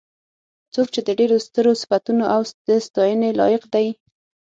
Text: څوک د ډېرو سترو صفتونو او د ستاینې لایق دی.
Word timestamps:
څوک 0.73 0.87
د 1.07 1.09
ډېرو 1.19 1.37
سترو 1.45 1.71
صفتونو 1.81 2.23
او 2.33 2.41
د 2.67 2.69
ستاینې 2.87 3.29
لایق 3.39 3.63
دی. 3.73 3.87